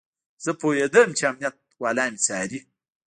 [0.43, 2.59] زه پوهېدم چې امنيت والا مې څاري.